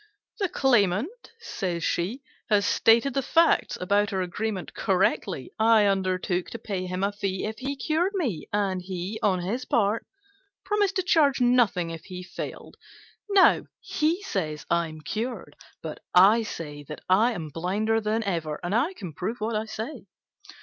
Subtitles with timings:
[0.39, 5.51] "The claimant," said she, "has stated the facts about our agreement correctly.
[5.59, 9.63] I undertook to pay him a fee if he cured me, and he, on his
[9.65, 10.07] part,
[10.65, 12.77] promised to charge nothing if he failed.
[13.29, 18.59] Now, he says I am cured; but I say that I am blinder than ever,
[18.63, 20.07] and I can prove what I say.